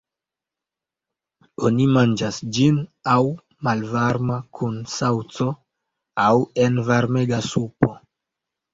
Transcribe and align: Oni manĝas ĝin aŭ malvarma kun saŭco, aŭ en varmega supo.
Oni 1.69 1.85
manĝas 1.97 2.39
ĝin 2.57 2.81
aŭ 3.17 3.19
malvarma 3.69 4.41
kun 4.61 4.83
saŭco, 4.97 5.51
aŭ 6.29 6.35
en 6.69 6.85
varmega 6.93 7.47
supo. 7.55 7.97